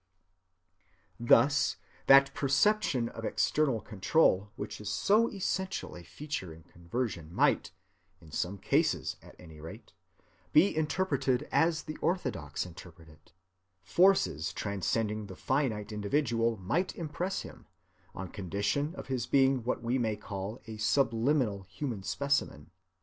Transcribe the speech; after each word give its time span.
Thus 1.19 1.77
that 2.07 2.33
perception 2.33 3.07
of 3.09 3.23
external 3.23 3.81
control 3.81 4.49
which 4.55 4.81
is 4.81 4.89
so 4.89 5.29
essential 5.29 5.95
a 5.95 6.01
feature 6.01 6.51
in 6.51 6.63
conversion 6.63 7.31
might, 7.31 7.69
in 8.19 8.31
some 8.31 8.57
cases 8.57 9.17
at 9.21 9.35
any 9.37 9.59
rate, 9.61 9.93
be 10.53 10.75
interpreted 10.75 11.47
as 11.51 11.83
the 11.83 11.97
orthodox 11.97 12.65
interpret 12.65 13.09
it: 13.09 13.31
forces 13.83 14.51
transcending 14.53 15.27
the 15.27 15.35
finite 15.35 15.91
individual 15.91 16.57
might 16.57 16.95
impress 16.95 17.43
him, 17.43 17.67
on 18.15 18.29
condition 18.29 18.95
of 18.95 19.05
his 19.05 19.27
being 19.27 19.63
what 19.63 19.83
we 19.83 19.99
may 19.99 20.15
call 20.15 20.59
a 20.65 20.77
subliminal 20.77 21.61
human 21.61 22.01
specimen. 22.01 22.71